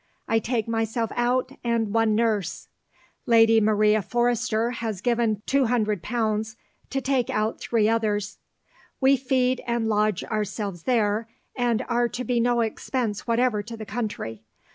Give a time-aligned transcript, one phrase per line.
[0.27, 2.67] I take myself out and one nurse.
[3.27, 6.55] Lady Maria Forester has given £200
[6.89, 8.39] to take out three others.
[8.99, 13.85] We feed and lodge ourselves there, and are to be no expense whatever to the
[13.85, 14.41] country.